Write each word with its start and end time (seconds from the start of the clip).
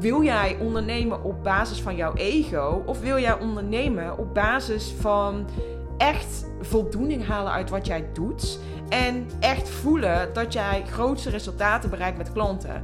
wil 0.00 0.22
jij 0.22 0.56
ondernemen 0.60 1.22
op 1.22 1.42
basis 1.42 1.80
van 1.80 1.96
jouw 1.96 2.14
ego? 2.14 2.82
Of 2.86 3.00
wil 3.00 3.18
jij 3.18 3.38
ondernemen 3.38 4.18
op 4.18 4.34
basis 4.34 4.94
van 5.00 5.48
echt 5.98 6.46
voldoening 6.60 7.26
halen 7.26 7.52
uit 7.52 7.70
wat 7.70 7.86
jij 7.86 8.08
doet? 8.12 8.58
En 8.88 9.26
echt 9.40 9.68
voelen 9.68 10.32
dat 10.32 10.52
jij 10.52 10.84
grootste 10.86 11.30
resultaten 11.30 11.90
bereikt 11.90 12.18
met 12.18 12.32
klanten. 12.32 12.82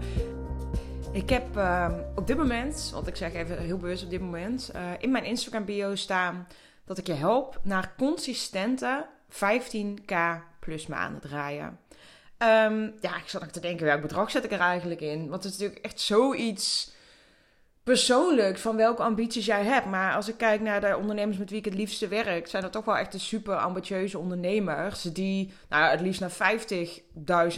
Ik 1.13 1.31
heb 1.31 1.57
ehm, 1.57 1.93
op 2.15 2.27
dit 2.27 2.37
moment, 2.37 2.91
want 2.95 3.07
ik 3.07 3.17
zeg 3.17 3.35
even 3.35 3.59
heel 3.59 3.77
bewust 3.77 4.05
op 4.05 4.11
dit 4.11 4.21
moment, 4.21 4.71
uh, 4.75 4.83
in 4.99 5.11
mijn 5.11 5.25
Instagram 5.25 5.65
bio 5.65 5.95
staan 5.95 6.47
dat 6.85 6.99
ik 6.99 7.07
je 7.07 7.13
help 7.13 7.61
naar 7.63 7.93
consistente 7.99 9.07
15k 9.31 10.15
plus 10.61 10.87
maanden 10.87 11.21
draaien. 11.21 11.79
Um, 12.39 12.95
ja, 13.01 13.17
ik 13.17 13.23
zat 13.29 13.41
nog 13.41 13.51
te 13.51 13.61
denken, 13.61 13.87
welk 13.87 14.01
bedrag 14.01 14.31
zet 14.31 14.45
ik 14.45 14.53
er 14.53 14.61
eigenlijk 14.61 15.01
in? 15.01 15.29
Want 15.29 15.45
het 15.45 15.53
is 15.53 15.59
natuurlijk 15.59 15.85
echt 15.85 16.01
zoiets 16.01 16.93
persoonlijk 17.83 18.59
van 18.59 18.77
welke 18.77 19.03
ambities 19.03 19.47
jij 19.47 19.65
hebt. 19.65 19.87
Maar 19.87 20.15
als 20.15 20.29
ik 20.29 20.37
kijk 20.37 20.61
naar 20.61 20.81
de 20.81 20.97
ondernemers 20.97 21.39
met 21.39 21.51
wie 21.51 21.59
ik 21.59 21.65
het 21.65 21.75
liefste 21.75 22.09
werk, 22.09 22.49
zijn 22.49 22.63
dat 22.63 22.73
toch 22.73 22.85
wel 22.85 22.97
echt 22.97 23.13
de 23.13 23.19
super 23.19 23.57
ambitieuze 23.57 24.19
ondernemers. 24.19 25.03
Die 25.03 25.53
nou, 25.69 25.91
het 25.91 26.01
liefst 26.01 26.21
naar 26.21 26.59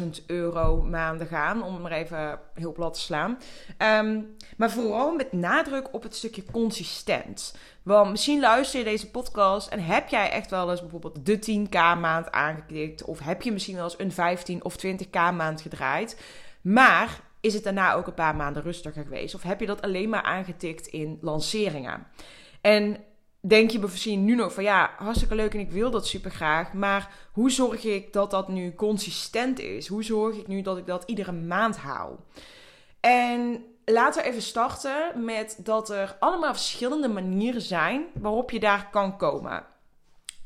50.000 0.00 0.26
euro 0.26 0.82
maanden 0.82 1.26
gaan, 1.26 1.62
om 1.62 1.80
maar 1.80 1.92
even 1.92 2.40
heel 2.54 2.72
plat 2.72 2.94
te 2.94 3.00
slaan. 3.00 3.38
Um, 3.78 4.36
maar 4.56 4.70
vooral 4.70 5.14
met 5.14 5.32
nadruk 5.32 5.94
op 5.94 6.02
het 6.02 6.16
stukje 6.16 6.44
consistent. 6.52 7.56
Want 7.82 8.10
misschien 8.10 8.40
luister 8.40 8.78
je 8.78 8.84
deze 8.84 9.10
podcast 9.10 9.68
en 9.68 9.80
heb 9.80 10.08
jij 10.08 10.30
echt 10.30 10.50
wel 10.50 10.70
eens 10.70 10.80
bijvoorbeeld 10.80 11.26
de 11.26 11.66
10k 11.66 11.74
maand 12.00 12.30
aangeklikt. 12.30 13.04
Of 13.04 13.18
heb 13.18 13.42
je 13.42 13.52
misschien 13.52 13.74
wel 13.74 13.84
eens 13.84 13.98
een 13.98 14.12
15 14.12 14.64
of 14.64 14.76
20k 14.86 15.10
maand 15.12 15.60
gedraaid. 15.60 16.20
Maar 16.60 17.20
is 17.44 17.54
het 17.54 17.64
daarna 17.64 17.94
ook 17.94 18.06
een 18.06 18.14
paar 18.14 18.36
maanden 18.36 18.62
rustiger 18.62 19.02
geweest? 19.02 19.34
Of 19.34 19.42
heb 19.42 19.60
je 19.60 19.66
dat 19.66 19.82
alleen 19.82 20.08
maar 20.08 20.22
aangetikt 20.22 20.86
in 20.86 21.18
lanceringen? 21.20 22.06
En 22.60 22.96
denk 23.40 23.70
je 23.70 23.78
misschien 23.78 24.24
nu 24.24 24.34
nog 24.34 24.54
van 24.54 24.64
ja, 24.64 24.90
hartstikke 24.96 25.34
leuk 25.34 25.54
en 25.54 25.60
ik 25.60 25.70
wil 25.70 25.90
dat 25.90 26.06
super 26.06 26.30
graag. 26.30 26.72
Maar 26.72 27.10
hoe 27.32 27.50
zorg 27.50 27.84
ik 27.84 28.12
dat 28.12 28.30
dat 28.30 28.48
nu 28.48 28.74
consistent 28.74 29.58
is? 29.58 29.86
Hoe 29.86 30.04
zorg 30.04 30.36
ik 30.36 30.46
nu 30.46 30.62
dat 30.62 30.78
ik 30.78 30.86
dat 30.86 31.02
iedere 31.06 31.32
maand 31.32 31.76
haal? 31.76 32.24
En 33.00 33.64
laten 33.84 34.22
we 34.22 34.28
even 34.28 34.42
starten 34.42 35.24
met 35.24 35.58
dat 35.62 35.90
er 35.90 36.16
allemaal 36.18 36.52
verschillende 36.52 37.08
manieren 37.08 37.62
zijn 37.62 38.04
waarop 38.14 38.50
je 38.50 38.60
daar 38.60 38.88
kan 38.90 39.16
komen. 39.16 39.64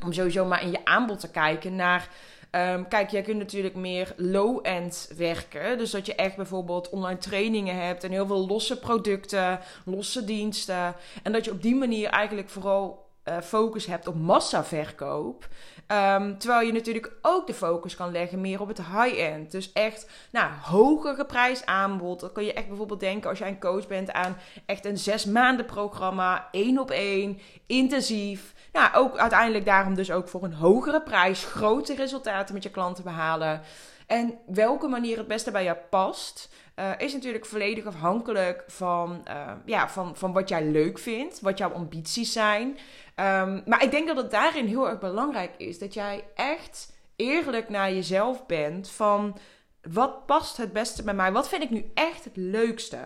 Om 0.04 0.12
sowieso 0.12 0.44
maar 0.44 0.62
in 0.62 0.70
je 0.70 0.84
aanbod 0.84 1.20
te 1.20 1.30
kijken 1.30 1.76
naar 1.76 2.08
Um, 2.50 2.88
kijk, 2.88 3.10
jij 3.10 3.22
kunt 3.22 3.38
natuurlijk 3.38 3.74
meer 3.74 4.14
low-end 4.16 5.10
werken. 5.16 5.78
Dus 5.78 5.90
dat 5.90 6.06
je 6.06 6.14
echt 6.14 6.36
bijvoorbeeld 6.36 6.88
online 6.88 7.18
trainingen 7.18 7.86
hebt 7.86 8.04
en 8.04 8.10
heel 8.10 8.26
veel 8.26 8.46
losse 8.46 8.78
producten, 8.78 9.60
losse 9.84 10.24
diensten. 10.24 10.94
En 11.22 11.32
dat 11.32 11.44
je 11.44 11.50
op 11.50 11.62
die 11.62 11.74
manier 11.74 12.08
eigenlijk 12.08 12.48
vooral 12.48 13.06
uh, 13.24 13.38
focus 13.40 13.86
hebt 13.86 14.06
op 14.06 14.14
massaverkoop. 14.14 15.48
Um, 15.92 16.38
terwijl 16.38 16.66
je 16.66 16.72
natuurlijk 16.72 17.12
ook 17.22 17.46
de 17.46 17.54
focus 17.54 17.96
kan 17.96 18.12
leggen 18.12 18.40
meer 18.40 18.60
op 18.60 18.68
het 18.68 18.82
high-end. 18.82 19.50
Dus 19.50 19.72
echt 19.72 20.10
nou, 20.32 20.50
hoger 20.62 21.14
geprijsd 21.14 21.66
aanbod. 21.66 22.20
Dan 22.20 22.32
kan 22.32 22.44
je 22.44 22.52
echt 22.52 22.68
bijvoorbeeld 22.68 23.00
denken 23.00 23.30
als 23.30 23.38
jij 23.38 23.48
een 23.48 23.60
coach 23.60 23.86
bent 23.86 24.12
aan 24.12 24.36
echt 24.66 24.84
een 24.84 24.98
zes 24.98 25.24
maanden 25.24 25.66
programma, 25.66 26.48
één 26.50 26.78
op 26.78 26.90
één, 26.90 27.38
intensief. 27.66 28.54
Ja, 28.72 28.90
ook 28.94 29.16
uiteindelijk 29.16 29.64
daarom 29.64 29.94
dus 29.94 30.10
ook 30.10 30.28
voor 30.28 30.44
een 30.44 30.54
hogere 30.54 31.02
prijs 31.02 31.44
grote 31.44 31.94
resultaten 31.94 32.54
met 32.54 32.62
je 32.62 32.70
klanten 32.70 33.04
behalen. 33.04 33.60
En 34.06 34.38
welke 34.46 34.88
manier 34.88 35.16
het 35.16 35.28
beste 35.28 35.50
bij 35.50 35.64
jou 35.64 35.76
past, 35.90 36.48
uh, 36.76 36.90
is 36.98 37.12
natuurlijk 37.12 37.46
volledig 37.46 37.86
afhankelijk 37.86 38.64
van, 38.66 39.24
uh, 39.28 39.52
ja, 39.64 39.88
van, 39.88 40.16
van 40.16 40.32
wat 40.32 40.48
jij 40.48 40.64
leuk 40.64 40.98
vindt, 40.98 41.40
wat 41.40 41.58
jouw 41.58 41.72
ambities 41.72 42.32
zijn. 42.32 42.68
Um, 42.68 43.62
maar 43.66 43.82
ik 43.82 43.90
denk 43.90 44.06
dat 44.06 44.16
het 44.16 44.30
daarin 44.30 44.66
heel 44.66 44.88
erg 44.88 44.98
belangrijk 44.98 45.54
is 45.56 45.78
dat 45.78 45.94
jij 45.94 46.24
echt 46.34 46.92
eerlijk 47.16 47.68
naar 47.68 47.92
jezelf 47.92 48.46
bent 48.46 48.90
van 48.90 49.38
wat 49.82 50.26
past 50.26 50.56
het 50.56 50.72
beste 50.72 51.02
bij 51.02 51.14
mij? 51.14 51.32
Wat 51.32 51.48
vind 51.48 51.62
ik 51.62 51.70
nu 51.70 51.90
echt 51.94 52.24
het 52.24 52.36
leukste? 52.36 52.98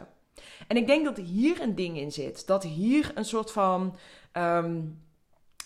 En 0.66 0.76
ik 0.76 0.86
denk 0.86 1.04
dat 1.04 1.16
hier 1.16 1.60
een 1.60 1.74
ding 1.74 1.98
in 1.98 2.12
zit. 2.12 2.46
Dat 2.46 2.62
hier 2.62 3.10
een 3.14 3.24
soort 3.24 3.50
van 3.50 3.96
um, 4.32 5.02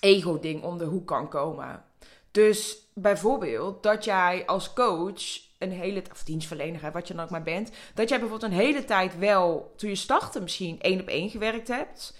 ego-ding 0.01 0.63
om 0.63 0.79
de 0.79 0.85
hoek 0.85 1.07
kan 1.07 1.29
komen. 1.29 1.85
Dus 2.31 2.89
bijvoorbeeld 2.95 3.83
dat 3.83 4.05
jij 4.05 4.47
als 4.47 4.73
coach 4.73 5.45
een 5.59 5.73
hele, 5.73 6.03
of 6.13 6.23
dienstverlener, 6.23 6.93
wat 6.93 7.09
je 7.09 7.15
dan 7.15 7.25
ook 7.25 7.31
maar 7.31 7.43
bent, 7.43 7.71
dat 7.95 8.09
jij 8.09 8.19
bijvoorbeeld 8.19 8.53
een 8.53 8.59
hele 8.59 8.85
tijd 8.85 9.19
wel, 9.19 9.73
toen 9.77 9.91
je 9.91 9.97
startte 9.97 10.41
misschien 10.41 10.81
één 10.81 11.01
op 11.01 11.09
één 11.09 11.31
gewerkt 11.31 11.69
hebt. 11.69 12.19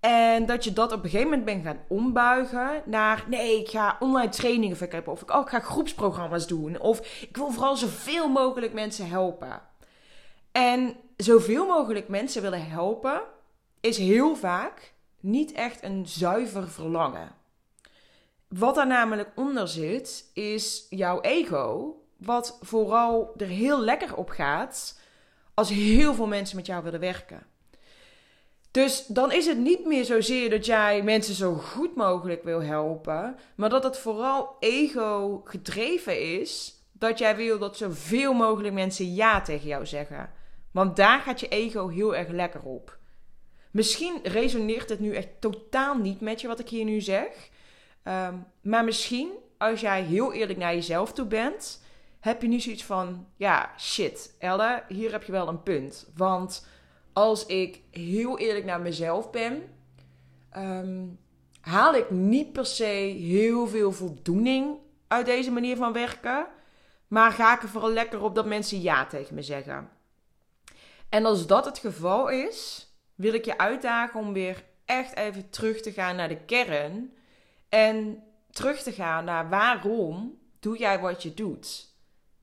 En 0.00 0.46
dat 0.46 0.64
je 0.64 0.72
dat 0.72 0.92
op 0.92 1.04
een 1.04 1.10
gegeven 1.10 1.28
moment 1.28 1.44
bent 1.44 1.64
gaan 1.64 1.84
ombuigen 1.88 2.82
naar 2.84 3.24
nee, 3.28 3.60
ik 3.60 3.68
ga 3.68 3.96
online 3.98 4.30
trainingen 4.30 4.76
verkopen. 4.76 5.12
Of 5.12 5.22
ik, 5.22 5.30
oh, 5.30 5.40
ik 5.40 5.48
ga 5.48 5.60
groepsprogramma's 5.60 6.46
doen. 6.46 6.80
Of 6.80 6.98
ik 7.20 7.36
wil 7.36 7.50
vooral 7.50 7.76
zoveel 7.76 8.28
mogelijk 8.28 8.72
mensen 8.72 9.08
helpen. 9.08 9.62
En 10.52 10.96
zoveel 11.16 11.66
mogelijk 11.66 12.08
mensen 12.08 12.42
willen 12.42 12.66
helpen 12.66 13.22
is 13.80 13.98
heel 13.98 14.36
vaak 14.36 14.92
niet 15.20 15.52
echt 15.52 15.82
een 15.82 16.06
zuiver 16.06 16.68
verlangen. 16.68 17.34
Wat 18.48 18.74
daar 18.74 18.86
namelijk 18.86 19.30
onder 19.34 19.68
zit, 19.68 20.30
is 20.34 20.86
jouw 20.90 21.20
ego, 21.20 21.94
wat 22.16 22.58
vooral 22.60 23.34
er 23.36 23.46
heel 23.46 23.80
lekker 23.80 24.16
op 24.16 24.28
gaat 24.28 25.00
als 25.54 25.68
heel 25.68 26.14
veel 26.14 26.26
mensen 26.26 26.56
met 26.56 26.66
jou 26.66 26.82
willen 26.82 27.00
werken. 27.00 27.46
Dus 28.70 29.06
dan 29.06 29.32
is 29.32 29.46
het 29.46 29.58
niet 29.58 29.86
meer 29.86 30.04
zozeer 30.04 30.50
dat 30.50 30.66
jij 30.66 31.02
mensen 31.02 31.34
zo 31.34 31.54
goed 31.54 31.96
mogelijk 31.96 32.44
wil 32.44 32.62
helpen, 32.62 33.36
maar 33.54 33.68
dat 33.68 33.84
het 33.84 33.98
vooral 33.98 34.56
ego 34.60 35.40
gedreven 35.44 36.40
is 36.40 36.74
dat 36.92 37.18
jij 37.18 37.36
wil 37.36 37.58
dat 37.58 37.76
zoveel 37.76 38.32
mogelijk 38.32 38.74
mensen 38.74 39.14
ja 39.14 39.40
tegen 39.40 39.68
jou 39.68 39.86
zeggen. 39.86 40.30
Want 40.70 40.96
daar 40.96 41.20
gaat 41.20 41.40
je 41.40 41.48
ego 41.48 41.88
heel 41.88 42.16
erg 42.16 42.28
lekker 42.28 42.62
op. 42.62 42.98
Misschien 43.70 44.20
resoneert 44.22 44.88
het 44.88 45.00
nu 45.00 45.14
echt 45.14 45.28
totaal 45.40 45.96
niet 45.96 46.20
met 46.20 46.40
je 46.40 46.48
wat 46.48 46.58
ik 46.58 46.68
hier 46.68 46.84
nu 46.84 47.00
zeg. 47.00 47.50
Ehm, 48.02 48.34
maar 48.62 48.84
misschien, 48.84 49.30
als 49.58 49.80
jij 49.80 50.02
heel 50.02 50.32
eerlijk 50.32 50.58
naar 50.58 50.74
jezelf 50.74 51.12
toe 51.12 51.26
bent, 51.26 51.82
heb 52.20 52.42
je 52.42 52.48
nu 52.48 52.60
zoiets 52.60 52.84
van: 52.84 53.26
ja, 53.36 53.70
shit, 53.78 54.34
Elle, 54.38 54.82
hier 54.88 55.12
heb 55.12 55.22
je 55.22 55.32
wel 55.32 55.48
een 55.48 55.62
punt. 55.62 56.10
Want 56.16 56.66
als 57.12 57.46
ik 57.46 57.80
heel 57.90 58.38
eerlijk 58.38 58.64
naar 58.64 58.80
mezelf 58.80 59.30
ben, 59.30 59.62
ehm, 60.50 61.06
haal 61.60 61.94
ik 61.94 62.10
niet 62.10 62.52
per 62.52 62.66
se 62.66 62.84
heel 63.18 63.66
veel 63.66 63.92
voldoening 63.92 64.76
uit 65.08 65.26
deze 65.26 65.50
manier 65.50 65.76
van 65.76 65.92
werken. 65.92 66.46
Maar 67.08 67.32
ga 67.32 67.54
ik 67.54 67.62
er 67.62 67.68
vooral 67.68 67.90
lekker 67.90 68.22
op 68.22 68.34
dat 68.34 68.46
mensen 68.46 68.80
ja 68.80 69.06
tegen 69.06 69.34
me 69.34 69.42
zeggen. 69.42 69.90
En 71.08 71.24
als 71.24 71.46
dat 71.46 71.64
het 71.64 71.78
geval 71.78 72.28
is, 72.28 72.89
wil 73.20 73.34
ik 73.34 73.44
je 73.44 73.58
uitdagen 73.58 74.20
om 74.20 74.32
weer 74.32 74.64
echt 74.84 75.16
even 75.16 75.50
terug 75.50 75.80
te 75.80 75.92
gaan 75.92 76.16
naar 76.16 76.28
de 76.28 76.44
kern. 76.44 77.12
En 77.68 78.22
terug 78.50 78.82
te 78.82 78.92
gaan 78.92 79.24
naar 79.24 79.48
waarom 79.48 80.38
doe 80.60 80.78
jij 80.78 80.98
wat 80.98 81.22
je 81.22 81.34
doet? 81.34 81.88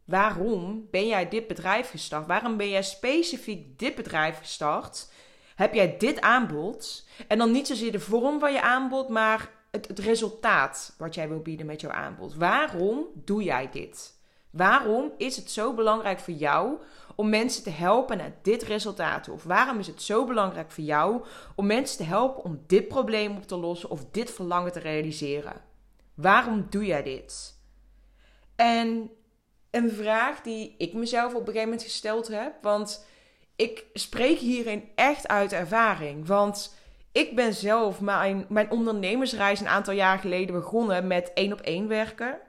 Waarom 0.05 0.87
ben 0.91 1.07
jij 1.07 1.29
dit 1.29 1.47
bedrijf 1.47 1.89
gestart? 1.89 2.27
Waarom 2.27 2.57
ben 2.57 2.69
jij 2.69 2.83
specifiek 2.83 3.79
dit 3.79 3.95
bedrijf 3.95 4.37
gestart? 4.37 5.11
Heb 5.55 5.73
jij 5.73 5.97
dit 5.97 6.21
aanbod? 6.21 7.07
En 7.27 7.37
dan 7.37 7.51
niet 7.51 7.67
zozeer 7.67 7.91
de 7.91 7.99
vorm 7.99 8.39
van 8.39 8.53
je 8.53 8.61
aanbod, 8.61 9.09
maar 9.09 9.49
het, 9.71 9.87
het 9.87 9.99
resultaat 9.99 10.95
wat 10.97 11.15
jij 11.15 11.27
wil 11.27 11.41
bieden 11.41 11.65
met 11.65 11.81
jouw 11.81 11.91
aanbod. 11.91 12.35
Waarom 12.35 13.05
doe 13.13 13.43
jij 13.43 13.69
dit? 13.71 14.19
Waarom 14.51 15.11
is 15.17 15.35
het 15.35 15.51
zo 15.51 15.73
belangrijk 15.73 16.19
voor 16.19 16.33
jou 16.33 16.77
om 17.15 17.29
mensen 17.29 17.63
te 17.63 17.69
helpen 17.69 18.17
naar 18.17 18.35
dit 18.41 18.63
resultaat? 18.63 19.29
Of 19.29 19.43
waarom 19.43 19.79
is 19.79 19.87
het 19.87 20.01
zo 20.01 20.25
belangrijk 20.25 20.71
voor 20.71 20.83
jou 20.83 21.25
om 21.55 21.65
mensen 21.65 21.97
te 21.97 22.03
helpen 22.03 22.43
om 22.43 22.63
dit 22.67 22.87
probleem 22.87 23.35
op 23.35 23.47
te 23.47 23.57
lossen 23.57 23.89
of 23.89 24.05
dit 24.11 24.31
verlangen 24.31 24.71
te 24.71 24.79
realiseren? 24.79 25.61
Waarom 26.13 26.67
doe 26.69 26.85
jij 26.85 27.03
dit? 27.03 27.59
En 28.55 29.09
een 29.71 29.91
vraag 29.91 30.41
die 30.41 30.75
ik 30.77 30.93
mezelf 30.93 31.33
op 31.33 31.39
een 31.39 31.45
gegeven 31.45 31.69
moment 31.69 31.83
gesteld 31.83 32.27
heb, 32.27 32.53
want 32.61 33.05
ik 33.55 33.85
spreek 33.93 34.37
hierin 34.37 34.89
echt 34.95 35.27
uit 35.27 35.53
ervaring. 35.53 36.27
Want 36.27 36.75
ik 37.11 37.35
ben 37.35 37.53
zelf 37.53 38.01
mijn, 38.01 38.45
mijn 38.49 38.71
ondernemersreis 38.71 39.59
een 39.59 39.67
aantal 39.67 39.93
jaar 39.93 40.19
geleden 40.19 40.55
begonnen 40.55 41.07
met 41.07 41.31
één 41.33 41.53
op 41.53 41.59
één 41.61 41.87
werken. 41.87 42.39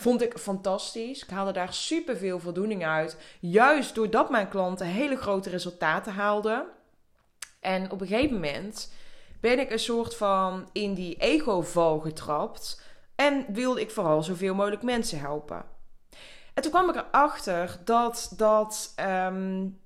Vond 0.00 0.22
ik 0.22 0.38
fantastisch. 0.38 1.22
Ik 1.22 1.30
haalde 1.30 1.52
daar 1.52 1.72
super 1.72 2.16
veel 2.16 2.38
voldoening 2.38 2.86
uit. 2.86 3.16
Juist 3.40 3.94
doordat 3.94 4.30
mijn 4.30 4.48
klanten 4.48 4.86
hele 4.86 5.16
grote 5.16 5.50
resultaten 5.50 6.12
haalden. 6.12 6.66
En 7.60 7.90
op 7.90 8.00
een 8.00 8.06
gegeven 8.06 8.34
moment 8.34 8.92
ben 9.40 9.58
ik 9.58 9.70
een 9.70 9.78
soort 9.78 10.16
van 10.16 10.68
in 10.72 10.94
die 10.94 11.16
ego-val 11.16 11.98
getrapt. 11.98 12.82
En 13.14 13.46
wilde 13.52 13.80
ik 13.80 13.90
vooral 13.90 14.22
zoveel 14.22 14.54
mogelijk 14.54 14.82
mensen 14.82 15.18
helpen. 15.18 15.64
En 16.54 16.62
toen 16.62 16.72
kwam 16.72 16.88
ik 16.88 16.96
erachter 16.96 17.80
dat 17.84 18.32
dat. 18.36 18.94
Um, 19.00 19.80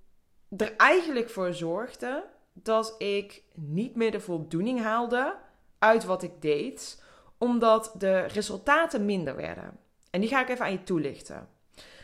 er 0.57 0.77
eigenlijk 0.77 1.31
voor 1.31 1.55
zorgde 1.55 2.25
dat 2.53 2.95
ik 2.99 3.43
niet 3.55 3.97
meer 3.97 4.11
de 4.11 4.21
voldoening 4.21 4.81
haalde 4.81 5.37
uit 5.79 6.05
wat 6.05 6.23
ik 6.23 6.43
deed, 6.43 7.03
omdat 7.39 7.95
de 7.99 8.21
resultaten 8.21 9.05
minder 9.05 9.37
werden. 9.37 9.83
En 10.15 10.21
die 10.21 10.29
ga 10.29 10.41
ik 10.41 10.49
even 10.49 10.65
aan 10.65 10.73
je 10.73 10.83
toelichten. 10.83 11.49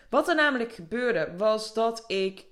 Wat 0.09 0.29
er 0.29 0.35
namelijk 0.35 0.73
gebeurde, 0.73 1.35
was 1.37 1.75
dat 1.75 2.05
ik 2.07 2.47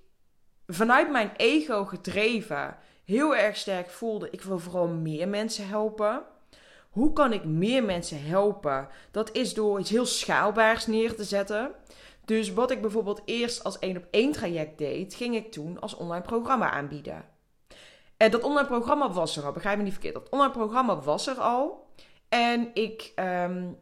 vanuit 0.67 1.11
mijn 1.11 1.31
ego 1.37 1.85
gedreven 1.85 2.77
heel 3.05 3.37
erg 3.37 3.57
sterk 3.57 3.91
voelde: 3.91 4.31
ik 4.31 4.43
wil 4.43 4.59
vooral 4.59 4.89
meer 4.89 5.29
mensen 5.29 5.69
helpen. 5.69 6.23
Hoe 6.91 7.13
kan 7.13 7.33
ik 7.33 7.45
meer 7.45 7.85
mensen 7.85 8.25
helpen? 8.25 8.89
Dat 9.11 9.33
is 9.33 9.55
door 9.55 9.79
iets 9.79 9.91
heel 9.91 10.07
schaalbaars 10.07 10.87
neer 10.87 11.15
te 11.15 11.25
zetten. 11.25 11.71
Dus 12.25 12.53
wat 12.53 12.71
ik 12.71 12.81
bijvoorbeeld 12.81 13.23
eerst 13.25 13.65
als 13.65 13.79
één 13.79 13.97
op 13.97 14.07
één 14.11 14.33
traject 14.33 14.79
deed, 14.79 15.15
ging 15.15 15.35
ik 15.35 15.53
toen 15.53 15.81
als 15.81 15.97
online 15.97 16.25
programma 16.25 16.71
aanbieden. 16.71 17.25
En 18.17 18.31
dat 18.31 18.43
online 18.43 18.69
programma 18.69 19.11
was 19.11 19.37
er 19.37 19.45
al, 19.45 19.53
begrijp 19.53 19.77
me 19.77 19.83
niet 19.83 19.93
verkeerd. 19.93 20.15
Dat 20.15 20.29
online 20.29 20.53
programma 20.53 21.01
was 21.01 21.27
er 21.27 21.37
al. 21.37 21.87
En 22.29 22.71
ik 22.75 23.13
um, 23.17 23.79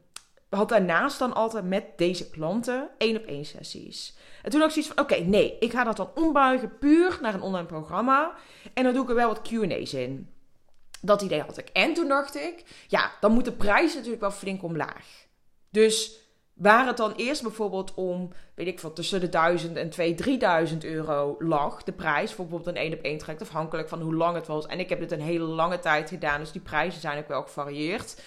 had 0.49 0.69
daarnaast 0.69 1.19
dan 1.19 1.35
altijd 1.35 1.65
met 1.65 1.85
deze 1.97 2.31
klanten 2.31 2.89
één 2.99 3.17
op 3.17 3.25
één 3.25 3.45
sessies. 3.45 4.17
En 4.43 4.51
toen 4.51 4.61
had 4.61 4.69
ik 4.69 4.75
zoiets 4.75 4.93
van, 4.95 5.05
oké, 5.05 5.29
nee, 5.29 5.57
ik 5.59 5.73
ga 5.73 5.85
dat 5.85 5.97
dan 5.97 6.11
ombuigen 6.15 6.79
puur 6.79 7.19
naar 7.21 7.35
een 7.35 7.43
online 7.43 7.67
programma. 7.67 8.35
En 8.75 8.85
dan 8.85 8.93
doe 8.93 9.03
ik 9.03 9.09
er 9.09 9.15
wel 9.15 9.29
wat 9.29 9.43
Q&A's 9.43 9.93
in. 9.93 10.31
Dat 11.01 11.23
idee 11.23 11.41
had 11.41 11.59
ik. 11.59 11.69
En 11.69 11.95
toen 11.95 12.09
dacht 12.09 12.37
ik, 12.37 12.63
ja, 12.87 13.11
dan 13.21 13.33
moet 13.33 13.45
de 13.45 13.53
prijs 13.53 13.95
natuurlijk 13.95 14.21
wel 14.21 14.31
flink 14.31 14.63
omlaag. 14.63 15.27
Dus 15.71 16.25
waar 16.55 16.87
het 16.87 16.97
dan 16.97 17.13
eerst 17.17 17.43
bijvoorbeeld 17.43 17.95
om, 17.95 18.33
weet 18.55 18.67
ik 18.67 18.81
wat, 18.81 18.97
tussen 18.97 19.21
de 19.21 19.29
1000 19.29 19.77
en 19.77 19.91
2, 19.91 20.15
3000 20.15 20.85
euro 20.85 21.37
lag, 21.39 21.83
de 21.83 21.93
prijs 21.93 22.33
voor 22.33 22.47
bijvoorbeeld 22.47 22.77
een 22.77 22.83
1 22.83 22.93
op 22.93 23.05
1 23.05 23.19
traject, 23.19 23.43
afhankelijk 23.43 23.89
van 23.89 24.01
hoe 24.01 24.15
lang 24.15 24.35
het 24.35 24.47
was. 24.47 24.67
En 24.67 24.79
ik 24.79 24.89
heb 24.89 24.99
dit 24.99 25.13
een 25.13 25.21
hele 25.21 25.45
lange 25.45 25.79
tijd 25.79 26.09
gedaan, 26.09 26.41
dus 26.41 26.53
die 26.53 26.61
prijzen 26.61 27.01
zijn 27.01 27.19
ook 27.19 27.29
wel 27.29 27.43
gevarieerd. 27.43 28.23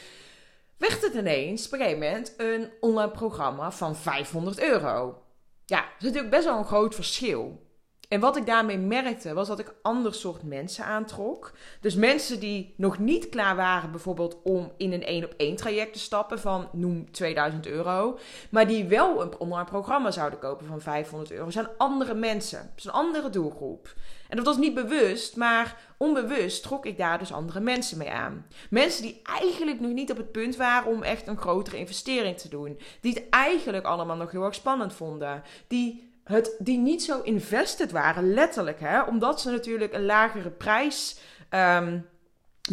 Werd 0.80 1.02
het 1.02 1.14
ineens 1.14 1.66
op 1.66 1.74
een 1.74 1.80
gegeven 1.80 2.00
moment 2.00 2.34
een 2.38 2.72
online 2.80 3.12
programma 3.12 3.72
van 3.72 3.96
500 3.96 4.60
euro. 4.60 5.24
Ja, 5.66 5.82
dat 5.82 5.90
is 5.98 6.04
natuurlijk 6.04 6.30
best 6.30 6.46
wel 6.46 6.58
een 6.58 6.66
groot 6.66 6.96
verschil. 6.96 7.69
En 8.10 8.20
wat 8.20 8.38
ik 8.38 8.46
daarmee 8.46 8.78
merkte, 8.78 9.34
was 9.34 9.48
dat 9.48 9.60
ik 9.60 9.74
ander 9.82 10.14
soort 10.14 10.44
mensen 10.44 10.86
aantrok. 10.86 11.52
Dus 11.82 11.96
mensen 11.96 12.40
die 12.40 12.74
nog 12.78 13.00
niet 13.00 13.30
klaar 13.30 13.56
waren, 13.56 13.92
bijvoorbeeld 13.92 14.38
om 14.44 14.72
in 14.78 14.94
een 14.94 15.04
één 15.04 15.24
op 15.24 15.34
één 15.38 15.56
traject 15.56 15.94
te 15.94 16.00
stappen 16.00 16.40
van 16.40 16.70
noem 16.72 17.12
2000 17.12 17.68
euro. 17.68 18.20
Maar 18.50 18.68
die 18.68 18.86
wel 18.86 19.22
een 19.22 19.40
online 19.40 19.70
programma 19.70 20.12
zouden 20.12 20.40
kopen 20.40 20.66
van 20.66 20.82
500 20.82 21.32
euro. 21.32 21.50
Zijn 21.50 21.68
andere 21.78 22.14
mensen. 22.14 22.72
Dat 22.76 22.86
een 22.86 22.92
andere 22.92 23.30
doelgroep. 23.30 23.96
En 24.28 24.38
dat 24.38 24.46
was 24.46 24.58
niet 24.58 24.74
bewust, 24.74 25.36
maar 25.36 25.78
onbewust 25.98 26.64
trok 26.64 26.86
ik 26.86 26.98
daar 26.98 27.20
dus 27.20 27.34
andere 27.34 27.60
mensen 27.60 27.98
mee 27.98 28.12
aan. 28.12 28.46
Mensen 28.70 29.02
die 29.02 29.22
eigenlijk 29.24 29.80
nog 29.80 29.92
niet 29.92 30.12
op 30.12 30.18
het 30.18 30.32
punt 30.32 30.56
waren 30.56 30.92
om 30.92 31.04
echt 31.04 31.28
een 31.28 31.38
grotere 31.38 31.78
investering 31.78 32.38
te 32.38 32.50
doen. 32.50 32.80
Die 33.02 33.14
het 33.14 33.30
eigenlijk 33.30 33.86
allemaal 33.86 34.16
nog 34.16 34.32
heel 34.32 34.44
erg 34.44 34.56
spannend 34.56 34.94
vonden. 34.94 35.44
Die 35.68 36.09
het, 36.30 36.56
die 36.60 36.78
niet 36.78 37.04
zo 37.04 37.22
invested 37.22 37.92
waren, 37.92 38.34
letterlijk. 38.34 38.80
Hè? 38.80 39.02
Omdat 39.02 39.42
ze 39.42 39.52
natuurlijk 39.52 39.94
een 39.94 40.06
lagere 40.06 40.50
prijs 40.50 41.20
um, 41.50 42.08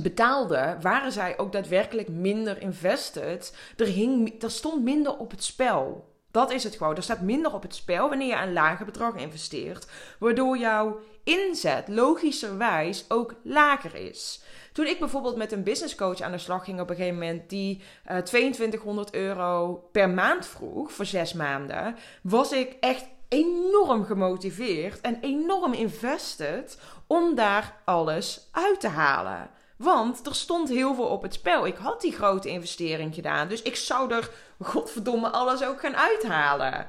betaalden, 0.00 0.80
waren 0.80 1.12
zij 1.12 1.38
ook 1.38 1.52
daadwerkelijk 1.52 2.08
minder 2.08 2.60
invested. 2.60 3.56
Er, 3.76 3.86
hing, 3.86 4.42
er 4.42 4.50
stond 4.50 4.82
minder 4.82 5.16
op 5.16 5.30
het 5.30 5.44
spel. 5.44 6.14
Dat 6.30 6.50
is 6.50 6.64
het 6.64 6.76
gewoon. 6.76 6.96
Er 6.96 7.02
staat 7.02 7.20
minder 7.20 7.54
op 7.54 7.62
het 7.62 7.74
spel 7.74 8.08
wanneer 8.08 8.26
je 8.26 8.42
een 8.42 8.52
lager 8.52 8.86
bedrag 8.86 9.16
investeert. 9.16 9.86
Waardoor 10.18 10.58
jouw 10.58 10.98
inzet 11.24 11.88
logischerwijs 11.88 13.04
ook 13.08 13.34
lager 13.42 13.94
is. 13.94 14.42
Toen 14.72 14.86
ik 14.86 14.98
bijvoorbeeld 14.98 15.36
met 15.36 15.52
een 15.52 15.62
business 15.62 15.94
coach 15.94 16.20
aan 16.20 16.32
de 16.32 16.38
slag 16.38 16.64
ging 16.64 16.80
op 16.80 16.90
een 16.90 16.96
gegeven 16.96 17.18
moment, 17.18 17.50
die 17.50 17.82
uh, 18.10 18.16
eh, 18.16 18.24
2200 18.24 19.14
euro 19.14 19.74
per 19.92 20.10
maand 20.10 20.46
vroeg 20.46 20.92
voor 20.92 21.06
zes 21.06 21.32
maanden, 21.32 21.96
was 22.22 22.52
ik 22.52 22.76
echt 22.80 23.04
enorm 23.28 24.05
gemotiveerd 24.05 25.00
en 25.00 25.19
enorm 25.20 25.73
invested 25.73 26.78
om 27.06 27.34
daar 27.34 27.76
alles 27.84 28.49
uit 28.52 28.81
te 28.81 28.88
halen. 28.88 29.50
Want 29.76 30.26
er 30.26 30.34
stond 30.34 30.69
heel 30.69 30.94
veel 30.94 31.06
op 31.06 31.23
het 31.23 31.34
spel. 31.34 31.67
Ik 31.67 31.76
had 31.76 32.00
die 32.00 32.12
grote 32.12 32.49
investering 32.49 33.14
gedaan. 33.14 33.49
Dus 33.49 33.62
ik 33.62 33.76
zou 33.76 34.12
er, 34.12 34.31
godverdomme, 34.62 35.28
alles 35.28 35.64
ook 35.64 35.81
gaan 35.81 35.96
uithalen. 35.96 36.87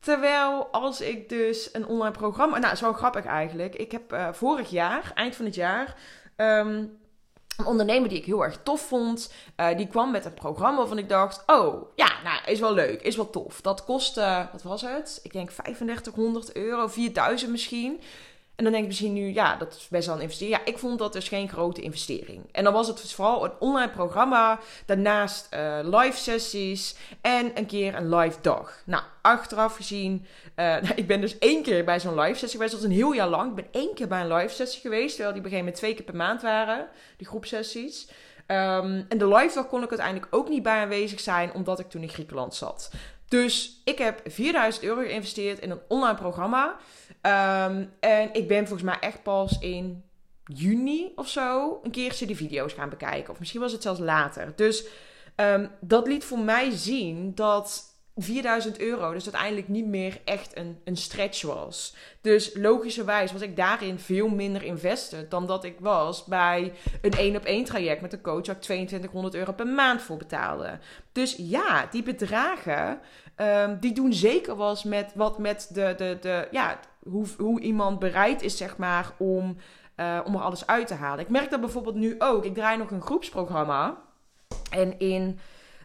Terwijl 0.00 0.66
als 0.66 1.00
ik 1.00 1.28
dus 1.28 1.68
een 1.72 1.86
online 1.86 2.10
programma. 2.10 2.58
Nou, 2.58 2.76
zo 2.76 2.92
grappig 2.92 3.24
eigenlijk. 3.24 3.74
Ik 3.74 3.92
heb 3.92 4.12
uh, 4.12 4.28
vorig 4.32 4.70
jaar, 4.70 5.12
eind 5.14 5.36
van 5.36 5.44
het 5.44 5.54
jaar. 5.54 5.94
Um, 6.36 6.99
een 7.60 7.66
ondernemer 7.66 8.08
die 8.08 8.18
ik 8.18 8.24
heel 8.24 8.44
erg 8.44 8.58
tof 8.62 8.80
vond, 8.80 9.32
uh, 9.56 9.76
die 9.76 9.86
kwam 9.86 10.10
met 10.10 10.24
een 10.24 10.34
programma 10.34 10.78
waarvan 10.78 10.98
ik 10.98 11.08
dacht: 11.08 11.42
Oh, 11.46 11.82
ja, 11.94 12.10
nou, 12.24 12.40
is 12.46 12.60
wel 12.60 12.74
leuk, 12.74 13.02
is 13.02 13.16
wel 13.16 13.30
tof. 13.30 13.60
Dat 13.60 13.84
kostte, 13.84 14.48
wat 14.52 14.62
was 14.62 14.82
het? 14.82 15.20
Ik 15.22 15.32
denk 15.32 15.50
3500 15.50 16.56
euro, 16.56 16.86
4000 16.86 17.50
misschien. 17.50 18.00
En 18.60 18.66
dan 18.66 18.74
denk 18.74 18.84
ik 18.84 18.90
misschien 18.90 19.12
nu, 19.12 19.32
ja, 19.32 19.56
dat 19.56 19.74
is 19.74 19.88
best 19.88 20.06
wel 20.06 20.16
een 20.16 20.22
investering. 20.22 20.58
Ja, 20.58 20.64
ik 20.64 20.78
vond 20.78 20.98
dat 20.98 21.12
dus 21.12 21.28
geen 21.28 21.48
grote 21.48 21.80
investering. 21.80 22.48
En 22.52 22.64
dan 22.64 22.72
was 22.72 22.86
het 22.86 23.00
dus 23.00 23.14
vooral 23.14 23.44
een 23.44 23.52
online 23.58 23.90
programma, 23.90 24.58
daarnaast 24.86 25.48
uh, 25.54 25.78
live 25.82 26.18
sessies 26.18 26.96
en 27.20 27.50
een 27.54 27.66
keer 27.66 27.94
een 27.94 28.14
live 28.14 28.38
dag. 28.40 28.82
Nou, 28.84 29.02
achteraf 29.22 29.76
gezien, 29.76 30.26
uh, 30.56 30.76
ik 30.94 31.06
ben 31.06 31.20
dus 31.20 31.38
één 31.38 31.62
keer 31.62 31.84
bij 31.84 32.00
zo'n 32.00 32.20
live 32.20 32.38
sessie 32.38 32.50
geweest. 32.50 32.72
Dat 32.72 32.80
was 32.80 32.90
een 32.90 32.96
heel 32.96 33.12
jaar 33.12 33.28
lang. 33.28 33.48
Ik 33.48 33.54
ben 33.54 33.80
één 33.82 33.94
keer 33.94 34.08
bij 34.08 34.20
een 34.20 34.32
live 34.32 34.54
sessie 34.54 34.80
geweest, 34.80 35.14
terwijl 35.14 35.32
die 35.32 35.40
op 35.40 35.46
een 35.46 35.58
gegeven 35.58 35.58
moment 35.58 35.76
twee 35.76 35.94
keer 35.94 36.04
per 36.04 36.16
maand 36.16 36.42
waren, 36.42 36.88
die 37.16 37.26
groepsessies. 37.26 38.08
Um, 38.46 39.06
en 39.08 39.18
de 39.18 39.28
live 39.28 39.54
dag 39.54 39.66
kon 39.66 39.82
ik 39.82 39.88
uiteindelijk 39.88 40.34
ook 40.34 40.48
niet 40.48 40.62
bij 40.62 40.80
aanwezig 40.80 41.20
zijn, 41.20 41.54
omdat 41.54 41.78
ik 41.78 41.90
toen 41.90 42.02
in 42.02 42.08
Griekenland 42.08 42.54
zat. 42.54 42.90
Dus 43.30 43.80
ik 43.84 43.98
heb 43.98 44.20
4000 44.24 44.84
euro 44.84 45.00
geïnvesteerd 45.00 45.58
in 45.58 45.70
een 45.70 45.80
online 45.88 46.14
programma. 46.14 46.76
Um, 47.66 47.92
en 48.00 48.28
ik 48.32 48.48
ben 48.48 48.66
volgens 48.66 48.82
mij 48.82 48.98
echt 49.00 49.22
pas 49.22 49.58
in 49.58 50.04
juni 50.44 51.12
of 51.14 51.28
zo 51.28 51.80
een 51.82 51.90
keertje 51.90 52.26
die 52.26 52.36
video's 52.36 52.72
gaan 52.72 52.88
bekijken. 52.88 53.32
Of 53.32 53.38
misschien 53.38 53.60
was 53.60 53.72
het 53.72 53.82
zelfs 53.82 54.00
later. 54.00 54.52
Dus 54.56 54.84
um, 55.36 55.70
dat 55.80 56.06
liet 56.06 56.24
voor 56.24 56.38
mij 56.38 56.70
zien 56.70 57.34
dat 57.34 57.89
4000 58.22 58.80
euro 58.80 59.12
dus 59.12 59.24
uiteindelijk 59.24 59.68
niet 59.68 59.86
meer 59.86 60.20
echt 60.24 60.56
een, 60.56 60.78
een 60.84 60.96
stretch 60.96 61.42
was. 61.42 61.94
Dus 62.20 62.50
logischerwijs 62.54 63.32
was 63.32 63.40
ik 63.40 63.56
daarin 63.56 63.98
veel 63.98 64.28
minder 64.28 64.62
invested 64.62 65.30
dan 65.30 65.46
dat 65.46 65.64
ik 65.64 65.76
was 65.80 66.24
bij 66.24 66.72
een 67.02 67.12
1 67.12 67.36
op 67.36 67.44
1 67.44 67.64
traject 67.64 68.00
met 68.00 68.12
een 68.12 68.20
coach 68.20 68.46
waar 68.46 68.56
ik 68.56 68.62
2200 68.62 69.34
euro 69.34 69.52
per 69.52 69.66
maand 69.66 70.02
voor 70.02 70.16
betaalde. 70.16 70.78
Dus 71.12 71.34
ja, 71.38 71.86
die 71.90 72.02
bedragen 72.02 73.00
um, 73.40 73.78
die 73.80 73.92
doen 73.92 74.12
zeker 74.12 74.56
was 74.56 74.84
met 74.84 75.12
wat 75.14 75.38
met 75.38 75.68
de, 75.72 75.94
de, 75.96 76.18
de 76.20 76.48
ja, 76.50 76.78
hoe, 77.02 77.26
hoe 77.38 77.60
iemand 77.60 77.98
bereid 77.98 78.42
is, 78.42 78.56
zeg 78.56 78.76
maar, 78.76 79.12
om, 79.16 79.56
uh, 79.96 80.20
om 80.24 80.34
er 80.34 80.40
alles 80.40 80.66
uit 80.66 80.86
te 80.86 80.94
halen. 80.94 81.24
Ik 81.24 81.30
merk 81.30 81.50
dat 81.50 81.60
bijvoorbeeld 81.60 81.94
nu 81.94 82.14
ook. 82.18 82.44
Ik 82.44 82.54
draai 82.54 82.78
nog 82.78 82.90
een 82.90 83.02
groepsprogramma. 83.02 83.98
En 84.70 84.98
in 84.98 85.38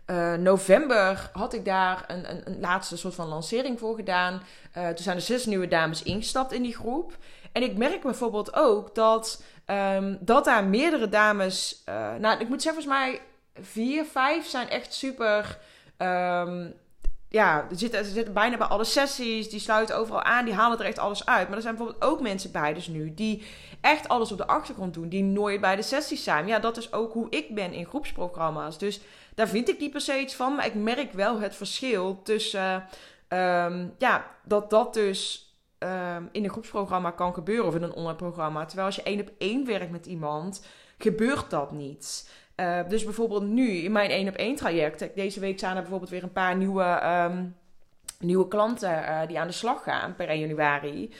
uh, 0.07 0.33
november 0.33 1.29
had 1.33 1.53
ik 1.53 1.65
daar 1.65 2.03
een, 2.07 2.29
een, 2.29 2.41
een, 2.45 2.59
laatste 2.59 2.97
soort 2.97 3.15
van 3.15 3.27
lancering 3.27 3.79
voor 3.79 3.95
gedaan. 3.95 4.41
Uh, 4.77 4.87
toen 4.87 5.03
zijn 5.03 5.15
er 5.15 5.21
zes 5.21 5.45
nieuwe 5.45 5.67
dames 5.67 6.03
ingestapt 6.03 6.51
in 6.51 6.61
die 6.61 6.75
groep. 6.75 7.17
En 7.51 7.63
ik 7.63 7.77
merk 7.77 8.01
bijvoorbeeld 8.01 8.55
ook 8.55 8.95
dat, 8.95 9.43
um, 9.65 10.17
dat 10.21 10.45
daar 10.45 10.63
meerdere 10.63 11.09
dames. 11.09 11.83
Uh, 11.89 12.15
nou, 12.15 12.39
ik 12.39 12.49
moet 12.49 12.61
zeggen, 12.61 12.83
volgens 12.83 13.03
mij 13.03 13.21
vier, 13.61 14.05
vijf 14.05 14.47
zijn 14.47 14.69
echt 14.69 14.93
super. 14.93 15.59
Um, 15.97 16.73
ja, 17.29 17.67
er 17.69 17.75
zitten, 17.77 18.33
bijna 18.33 18.57
bij 18.57 18.67
alle 18.67 18.83
sessies. 18.83 19.49
Die 19.49 19.59
sluiten 19.59 19.97
overal 19.97 20.23
aan. 20.23 20.45
Die 20.45 20.53
halen 20.53 20.79
er 20.79 20.85
echt 20.85 20.99
alles 20.99 21.25
uit. 21.25 21.47
Maar 21.47 21.57
er 21.57 21.63
zijn 21.63 21.75
bijvoorbeeld 21.75 22.11
ook 22.11 22.21
mensen 22.21 22.51
bij, 22.51 22.73
dus 22.73 22.87
nu, 22.87 23.13
die 23.13 23.43
echt 23.81 24.07
alles 24.07 24.31
op 24.31 24.37
de 24.37 24.47
achtergrond 24.47 24.93
doen. 24.93 25.09
Die 25.09 25.23
nooit 25.23 25.61
bij 25.61 25.75
de 25.75 25.81
sessies 25.81 26.23
zijn. 26.23 26.47
Ja, 26.47 26.59
dat 26.59 26.77
is 26.77 26.93
ook 26.93 27.13
hoe 27.13 27.29
ik 27.29 27.55
ben 27.55 27.73
in 27.73 27.85
groepsprogramma's. 27.85 28.77
Dus 28.77 29.01
daar 29.35 29.47
vind 29.47 29.69
ik 29.69 29.79
niet 29.79 29.91
per 29.91 30.01
se 30.01 30.19
iets 30.19 30.35
van. 30.35 30.55
Maar 30.55 30.65
ik 30.65 30.75
merk 30.75 31.11
wel 31.11 31.39
het 31.39 31.55
verschil 31.55 32.21
tussen. 32.23 32.87
Um, 33.29 33.93
ja, 33.97 34.25
dat 34.43 34.69
dat 34.69 34.93
dus 34.93 35.49
um, 35.79 36.29
in 36.31 36.43
een 36.43 36.49
groepsprogramma 36.49 37.11
kan 37.11 37.33
gebeuren. 37.33 37.65
Of 37.65 37.75
in 37.75 37.83
een 37.83 37.93
online 37.93 38.15
programma. 38.15 38.65
Terwijl 38.65 38.87
als 38.87 38.95
je 38.95 39.03
één 39.03 39.21
op 39.21 39.31
één 39.37 39.65
werkt 39.65 39.91
met 39.91 40.05
iemand, 40.05 40.65
gebeurt 40.97 41.49
dat 41.49 41.71
niet. 41.71 42.29
Uh, 42.55 42.79
dus 42.87 43.03
bijvoorbeeld 43.03 43.43
nu 43.43 43.69
in 43.69 43.91
mijn 43.91 44.09
één 44.09 44.27
op 44.27 44.35
één 44.35 44.55
traject. 44.55 45.15
Deze 45.15 45.39
week 45.39 45.59
zijn 45.59 45.75
er 45.75 45.81
bijvoorbeeld 45.81 46.11
weer 46.11 46.23
een 46.23 46.31
paar 46.31 46.55
nieuwe, 46.55 47.01
um, 47.05 47.55
nieuwe 48.19 48.47
klanten 48.47 48.99
uh, 48.99 49.21
die 49.27 49.39
aan 49.39 49.47
de 49.47 49.53
slag 49.53 49.83
gaan 49.83 50.15
per 50.15 50.27
1 50.27 50.39
januari. 50.39 51.13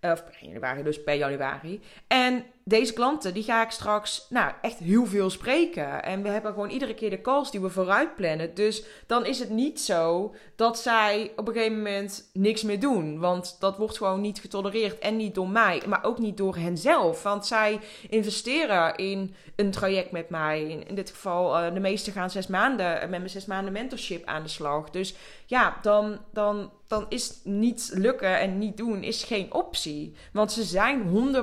of 0.00 0.24
per 0.24 0.36
januari, 0.40 0.82
dus 0.82 1.02
per 1.02 1.14
januari. 1.14 1.80
En 2.06 2.44
deze 2.64 2.92
klanten, 2.92 3.34
die 3.34 3.42
ga 3.42 3.62
ik 3.62 3.70
straks 3.70 4.26
nou, 4.28 4.52
echt 4.62 4.78
heel 4.78 5.06
veel 5.06 5.30
spreken. 5.30 6.02
En 6.02 6.22
we 6.22 6.28
hebben 6.28 6.52
gewoon 6.52 6.70
iedere 6.70 6.94
keer 6.94 7.10
de 7.10 7.20
calls 7.20 7.50
die 7.50 7.60
we 7.60 7.70
vooruit 7.70 8.16
plannen. 8.16 8.54
Dus 8.54 8.84
dan 9.06 9.26
is 9.26 9.38
het 9.38 9.50
niet 9.50 9.80
zo 9.80 10.34
dat 10.56 10.78
zij 10.78 11.32
op 11.36 11.48
een 11.48 11.54
gegeven 11.54 11.76
moment 11.76 12.30
niks 12.32 12.62
meer 12.62 12.80
doen. 12.80 13.18
Want 13.18 13.56
dat 13.60 13.76
wordt 13.76 13.96
gewoon 13.96 14.20
niet 14.20 14.38
getolereerd. 14.40 14.98
En 14.98 15.16
niet 15.16 15.34
door 15.34 15.48
mij, 15.48 15.82
maar 15.86 16.04
ook 16.04 16.18
niet 16.18 16.36
door 16.36 16.56
henzelf. 16.56 17.22
Want 17.22 17.46
zij 17.46 17.80
investeren 18.08 18.96
in 18.96 19.34
een 19.56 19.70
traject 19.70 20.10
met 20.10 20.30
mij. 20.30 20.84
In, 20.86 20.94
dit 20.94 21.10
geval, 21.10 21.64
uh, 21.64 21.74
de 21.74 21.80
meeste 21.80 22.10
gaan 22.10 22.30
zes 22.30 22.46
maanden 22.46 22.98
met 23.00 23.10
mijn 23.10 23.30
zes 23.30 23.46
maanden 23.46 23.72
mentorship 23.72 24.24
aan 24.24 24.42
de 24.42 24.48
slag. 24.48 24.90
Dus 24.90 25.14
ja, 25.46 25.78
dan, 25.82 26.18
dan, 26.32 26.70
dan 26.86 27.06
is 27.08 27.40
niet 27.44 27.90
lukken 27.94 28.38
en 28.38 28.58
niet 28.58 28.76
doen 28.76 29.02
is 29.02 29.24
geen 29.24 29.52
optie. 29.52 30.14
Want 30.32 30.52
ze 30.52 30.62
zijn 30.62 31.34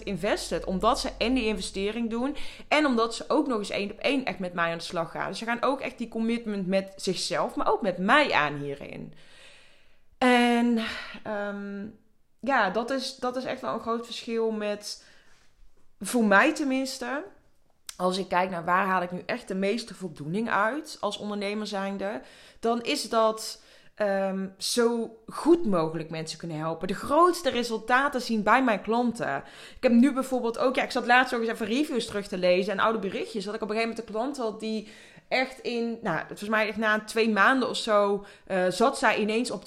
100% 0.00 0.02
invested. 0.02 0.61
Omdat 0.66 1.00
ze 1.00 1.10
en 1.18 1.34
die 1.34 1.44
investering 1.44 2.10
doen. 2.10 2.36
En 2.68 2.86
omdat 2.86 3.14
ze 3.14 3.24
ook 3.28 3.46
nog 3.46 3.58
eens 3.58 3.70
één 3.70 3.90
op 3.90 3.98
één 3.98 4.24
echt 4.24 4.38
met 4.38 4.54
mij 4.54 4.70
aan 4.70 4.78
de 4.78 4.84
slag 4.84 5.10
gaan. 5.10 5.28
Dus 5.28 5.38
ze 5.38 5.44
gaan 5.44 5.62
ook 5.62 5.80
echt 5.80 5.98
die 5.98 6.08
commitment 6.08 6.66
met 6.66 6.92
zichzelf, 6.96 7.54
maar 7.54 7.72
ook 7.72 7.82
met 7.82 7.98
mij 7.98 8.32
aan 8.32 8.56
hierin. 8.56 9.12
En 10.18 10.84
ehm, 11.22 11.86
ja, 12.40 12.70
dat 12.70 12.90
is, 12.90 13.16
dat 13.16 13.36
is 13.36 13.44
echt 13.44 13.60
wel 13.60 13.74
een 13.74 13.80
groot 13.80 14.06
verschil 14.06 14.50
met, 14.50 15.04
voor 16.00 16.24
mij 16.24 16.54
tenminste, 16.54 17.24
als 17.96 18.18
ik 18.18 18.28
kijk 18.28 18.50
naar 18.50 18.64
waar 18.64 18.86
haal 18.86 19.02
ik 19.02 19.10
nu 19.10 19.22
echt 19.26 19.48
de 19.48 19.54
meeste 19.54 19.94
voldoening 19.94 20.50
uit 20.50 20.96
als 21.00 21.18
ondernemer 21.18 21.66
zijnde, 21.66 22.20
dan 22.60 22.82
is 22.82 23.08
dat 23.08 23.62
um, 24.08 24.54
zo 24.58 25.16
goed 25.26 25.66
mogelijk 25.66 26.10
mensen 26.10 26.38
kunnen 26.38 26.56
helpen. 26.56 26.88
De 26.88 26.94
grootste 26.94 27.50
resultaten 27.50 28.20
zien 28.20 28.42
bij 28.42 28.62
mijn 28.64 28.82
klanten. 28.82 29.36
Ik 29.76 29.82
heb 29.82 29.92
nu 29.92 30.12
bijvoorbeeld 30.12 30.58
ook, 30.58 30.74
ja, 30.76 30.82
ik 30.82 30.90
zat 30.90 31.06
laatst 31.06 31.34
ook 31.34 31.40
eens 31.40 31.50
even 31.50 31.66
reviews 31.66 32.06
terug 32.06 32.26
te 32.26 32.38
lezen 32.38 32.72
en 32.72 32.78
oude 32.78 32.98
berichtjes. 32.98 33.44
Dat 33.44 33.54
ik 33.54 33.62
op 33.62 33.68
een 33.68 33.74
gegeven 33.74 33.94
moment 33.96 34.08
een 34.08 34.14
klant 34.14 34.36
had 34.36 34.60
die 34.60 34.88
echt 35.28 35.58
in, 35.58 35.98
nou, 36.02 36.18
volgens 36.26 36.48
mij 36.48 36.68
echt 36.68 36.76
na 36.76 37.04
twee 37.04 37.30
maanden 37.30 37.68
of 37.68 37.76
zo, 37.76 38.24
uh, 38.48 38.64
zat 38.68 38.98
zij 38.98 39.18
ineens 39.18 39.50
op 39.50 39.62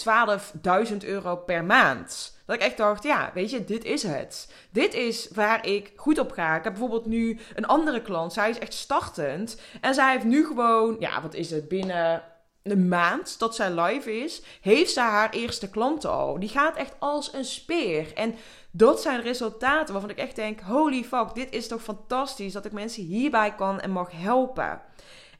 12.000 0.89 0.97
euro 1.05 1.35
per 1.35 1.63
maand. 1.63 2.37
Dat 2.45 2.55
ik 2.55 2.61
echt 2.61 2.77
dacht, 2.77 3.03
ja, 3.03 3.31
weet 3.33 3.49
je, 3.49 3.63
dit 3.63 3.83
is 3.83 4.03
het. 4.03 4.53
Dit 4.69 4.93
is 4.93 5.29
waar 5.33 5.67
ik 5.67 5.91
goed 5.95 6.19
op 6.19 6.31
ga. 6.31 6.55
Ik 6.55 6.63
heb 6.63 6.73
bijvoorbeeld 6.73 7.05
nu 7.05 7.39
een 7.55 7.65
andere 7.65 8.01
klant. 8.01 8.33
Zij 8.33 8.49
is 8.49 8.59
echt 8.59 8.73
startend. 8.73 9.61
En 9.81 9.93
zij 9.93 10.11
heeft 10.11 10.25
nu 10.25 10.45
gewoon, 10.45 10.95
ja, 10.99 11.21
wat 11.21 11.33
is 11.33 11.51
het, 11.51 11.67
binnen 11.67 12.23
een 12.65 12.87
maand 12.87 13.39
dat 13.39 13.55
zij 13.55 13.71
live 13.81 14.17
is, 14.19 14.41
heeft 14.61 14.93
ze 14.93 14.99
haar 14.99 15.29
eerste 15.29 15.69
klanten 15.69 16.11
al. 16.11 16.39
Die 16.39 16.49
gaat 16.49 16.75
echt 16.75 16.95
als 16.99 17.33
een 17.33 17.45
speer. 17.45 18.13
En 18.13 18.35
dat 18.71 19.01
zijn 19.01 19.21
resultaten 19.21 19.93
waarvan 19.93 20.11
ik 20.11 20.17
echt 20.17 20.35
denk: 20.35 20.59
holy 20.59 21.03
fuck, 21.03 21.33
dit 21.33 21.53
is 21.53 21.67
toch 21.67 21.83
fantastisch 21.83 22.53
dat 22.53 22.65
ik 22.65 22.71
mensen 22.71 23.03
hierbij 23.03 23.55
kan 23.55 23.79
en 23.79 23.91
mag 23.91 24.11
helpen. 24.11 24.81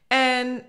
En 0.06 0.64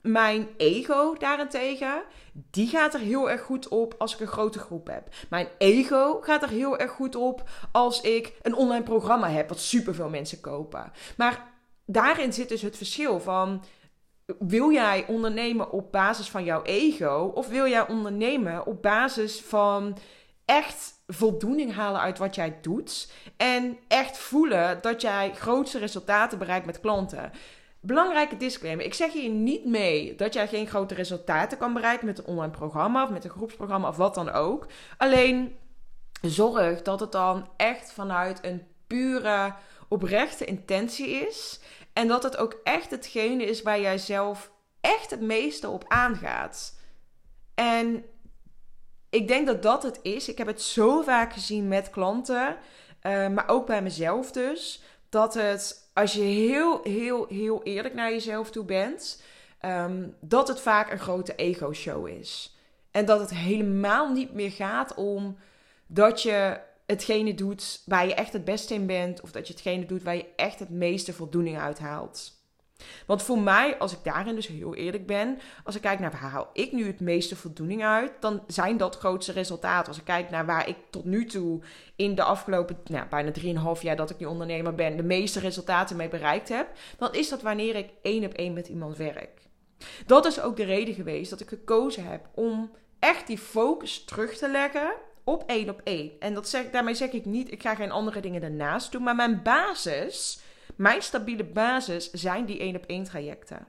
mijn 0.00 0.48
ego 0.56 1.14
daarentegen, 1.18 2.02
die 2.32 2.68
gaat 2.68 2.94
er 2.94 3.00
heel 3.00 3.30
erg 3.30 3.40
goed 3.40 3.68
op 3.68 3.94
als 3.98 4.14
ik 4.14 4.20
een 4.20 4.26
grote 4.26 4.58
groep 4.58 4.86
heb. 4.86 5.08
Mijn 5.30 5.48
ego 5.58 6.18
gaat 6.20 6.42
er 6.42 6.48
heel 6.48 6.78
erg 6.78 6.90
goed 6.90 7.16
op 7.16 7.48
als 7.72 8.00
ik 8.00 8.32
een 8.42 8.54
online 8.54 8.84
programma 8.84 9.28
heb 9.28 9.48
wat 9.48 9.60
superveel 9.60 10.08
mensen 10.08 10.40
kopen. 10.40 10.92
Maar 11.16 11.52
daarin 11.86 12.32
zit 12.32 12.48
dus 12.48 12.62
het 12.62 12.76
verschil 12.76 13.20
van 13.20 13.62
wil 14.38 14.72
jij 14.72 15.04
ondernemen 15.06 15.70
op 15.70 15.92
basis 15.92 16.28
van 16.28 16.44
jouw 16.44 16.62
ego? 16.62 17.32
Of 17.34 17.48
wil 17.48 17.66
jij 17.66 17.88
ondernemen 17.88 18.66
op 18.66 18.82
basis 18.82 19.40
van 19.40 19.96
echt 20.44 20.92
voldoening 21.06 21.74
halen 21.74 22.00
uit 22.00 22.18
wat 22.18 22.34
jij 22.34 22.58
doet? 22.62 23.12
En 23.36 23.78
echt 23.88 24.18
voelen 24.18 24.78
dat 24.80 25.00
jij 25.00 25.32
grootste 25.34 25.78
resultaten 25.78 26.38
bereikt 26.38 26.66
met 26.66 26.80
klanten? 26.80 27.32
Belangrijke 27.80 28.36
disclaimer. 28.36 28.84
Ik 28.84 28.94
zeg 28.94 29.12
hier 29.12 29.30
niet 29.30 29.64
mee 29.64 30.14
dat 30.14 30.32
jij 30.34 30.48
geen 30.48 30.66
grote 30.66 30.94
resultaten 30.94 31.58
kan 31.58 31.72
bereiken 31.72 32.06
met 32.06 32.18
een 32.18 32.24
online 32.24 32.52
programma 32.52 33.02
of 33.02 33.10
met 33.10 33.24
een 33.24 33.30
groepsprogramma 33.30 33.88
of 33.88 33.96
wat 33.96 34.14
dan 34.14 34.30
ook. 34.30 34.66
Alleen 34.96 35.56
zorg 36.20 36.82
dat 36.82 37.00
het 37.00 37.12
dan 37.12 37.48
echt 37.56 37.92
vanuit 37.92 38.38
een 38.42 38.62
pure, 38.86 39.54
oprechte 39.88 40.44
intentie 40.44 41.08
is. 41.08 41.60
En 41.92 42.08
dat 42.08 42.22
het 42.22 42.36
ook 42.36 42.60
echt 42.64 42.90
hetgene 42.90 43.44
is 43.44 43.62
waar 43.62 43.80
jij 43.80 43.98
zelf 43.98 44.50
echt 44.80 45.10
het 45.10 45.20
meeste 45.20 45.68
op 45.68 45.84
aangaat. 45.88 46.80
En 47.54 48.04
ik 49.10 49.28
denk 49.28 49.46
dat 49.46 49.62
dat 49.62 49.82
het 49.82 49.98
is. 50.02 50.28
Ik 50.28 50.38
heb 50.38 50.46
het 50.46 50.62
zo 50.62 51.02
vaak 51.02 51.32
gezien 51.32 51.68
met 51.68 51.90
klanten, 51.90 52.56
uh, 53.02 53.28
maar 53.28 53.48
ook 53.48 53.66
bij 53.66 53.82
mezelf 53.82 54.32
dus. 54.32 54.82
Dat 55.08 55.34
het, 55.34 55.90
als 55.94 56.12
je 56.12 56.20
heel, 56.20 56.80
heel, 56.82 57.26
heel 57.28 57.62
eerlijk 57.62 57.94
naar 57.94 58.10
jezelf 58.10 58.50
toe 58.50 58.64
bent, 58.64 59.22
um, 59.64 60.16
dat 60.20 60.48
het 60.48 60.60
vaak 60.60 60.90
een 60.90 60.98
grote 60.98 61.34
ego-show 61.34 62.08
is. 62.08 62.56
En 62.90 63.04
dat 63.04 63.20
het 63.20 63.30
helemaal 63.30 64.12
niet 64.12 64.32
meer 64.32 64.50
gaat 64.52 64.94
om 64.94 65.38
dat 65.86 66.22
je 66.22 66.60
hetgene 66.92 67.34
doet 67.34 67.82
waar 67.86 68.06
je 68.06 68.14
echt 68.14 68.32
het 68.32 68.44
beste 68.44 68.74
in 68.74 68.86
bent. 68.86 69.20
Of 69.20 69.30
dat 69.30 69.46
je 69.46 69.52
hetgene 69.52 69.86
doet 69.86 70.02
waar 70.02 70.16
je 70.16 70.26
echt 70.36 70.58
het 70.58 70.70
meeste 70.70 71.12
voldoening 71.12 71.58
uit 71.58 71.78
haalt. 71.78 72.40
Want 73.06 73.22
voor 73.22 73.38
mij, 73.38 73.78
als 73.78 73.92
ik 73.92 73.98
daarin 74.02 74.34
dus 74.34 74.46
heel 74.46 74.74
eerlijk 74.74 75.06
ben, 75.06 75.38
als 75.64 75.74
ik 75.74 75.80
kijk 75.80 75.98
naar 75.98 76.10
waar 76.10 76.20
haal 76.20 76.50
ik 76.52 76.72
nu 76.72 76.86
het 76.86 77.00
meeste 77.00 77.36
voldoening 77.36 77.84
uit, 77.84 78.12
dan 78.20 78.42
zijn 78.46 78.76
dat 78.76 78.98
grootste 78.98 79.32
resultaten. 79.32 79.88
Als 79.88 79.98
ik 79.98 80.04
kijk 80.04 80.30
naar 80.30 80.46
waar 80.46 80.68
ik 80.68 80.76
tot 80.90 81.04
nu 81.04 81.26
toe 81.26 81.60
in 81.96 82.14
de 82.14 82.22
afgelopen 82.22 82.76
nou, 82.84 83.06
bijna 83.08 83.32
3,5 83.76 83.82
jaar 83.82 83.96
dat 83.96 84.10
ik 84.10 84.18
nu 84.18 84.26
ondernemer 84.26 84.74
ben, 84.74 84.96
de 84.96 85.02
meeste 85.02 85.40
resultaten 85.40 85.96
mee 85.96 86.08
bereikt 86.08 86.48
heb, 86.48 86.68
dan 86.98 87.14
is 87.14 87.28
dat 87.28 87.42
wanneer 87.42 87.76
ik 87.76 87.90
één 88.02 88.24
op 88.24 88.32
één 88.32 88.52
met 88.52 88.68
iemand 88.68 88.96
werk. 88.96 89.40
Dat 90.06 90.26
is 90.26 90.40
ook 90.40 90.56
de 90.56 90.64
reden 90.64 90.94
geweest 90.94 91.30
dat 91.30 91.40
ik 91.40 91.48
gekozen 91.48 92.04
heb 92.06 92.28
om 92.34 92.70
echt 92.98 93.26
die 93.26 93.38
focus 93.38 94.04
terug 94.04 94.36
te 94.36 94.50
leggen 94.50 94.92
op 95.24 95.44
één 95.46 95.68
op 95.68 95.80
één. 95.84 96.12
En 96.18 96.34
dat 96.34 96.48
zeg, 96.48 96.70
daarmee 96.70 96.94
zeg 96.94 97.10
ik 97.10 97.24
niet, 97.24 97.52
ik 97.52 97.62
ga 97.62 97.74
geen 97.74 97.90
andere 97.90 98.20
dingen 98.20 98.40
daarnaast 98.40 98.92
doen. 98.92 99.02
Maar 99.02 99.14
mijn 99.14 99.42
basis, 99.42 100.40
mijn 100.76 101.02
stabiele 101.02 101.44
basis, 101.44 102.10
zijn 102.10 102.44
die 102.44 102.58
één 102.58 102.76
op 102.76 102.84
één 102.86 103.04
trajecten 103.04 103.66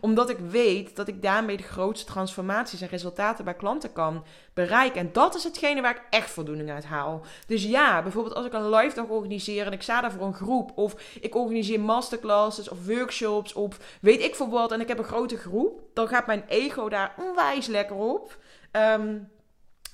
omdat 0.00 0.30
ik 0.30 0.38
weet 0.38 0.96
dat 0.96 1.08
ik 1.08 1.22
daarmee 1.22 1.56
de 1.56 1.62
grootste 1.62 2.12
transformaties 2.12 2.80
en 2.80 2.88
resultaten 2.88 3.44
bij 3.44 3.54
klanten 3.54 3.92
kan 3.92 4.24
bereiken. 4.54 5.00
En 5.00 5.12
dat 5.12 5.34
is 5.34 5.44
hetgene 5.44 5.80
waar 5.80 5.96
ik 5.96 6.02
echt 6.10 6.30
voldoening 6.30 6.70
uit 6.70 6.84
haal. 6.84 7.24
Dus 7.46 7.64
ja, 7.64 8.02
bijvoorbeeld 8.02 8.34
als 8.34 8.46
ik 8.46 8.52
een 8.52 8.70
live 8.70 8.94
dag 8.94 9.06
organiseer 9.06 9.66
en 9.66 9.72
ik 9.72 9.82
sta 9.82 10.00
daar 10.00 10.12
voor 10.12 10.26
een 10.26 10.34
groep. 10.34 10.72
Of 10.74 11.16
ik 11.20 11.34
organiseer 11.34 11.80
masterclasses 11.80 12.68
of 12.68 12.86
workshops 12.86 13.52
of 13.52 13.98
weet 14.00 14.22
ik 14.22 14.34
veel 14.34 14.50
wat. 14.50 14.72
En 14.72 14.80
ik 14.80 14.88
heb 14.88 14.98
een 14.98 15.04
grote 15.04 15.36
groep. 15.36 15.80
Dan 15.94 16.08
gaat 16.08 16.26
mijn 16.26 16.44
ego 16.48 16.88
daar 16.88 17.14
onwijs 17.18 17.66
lekker 17.66 17.96
op. 17.96 18.38
Um, 18.72 19.28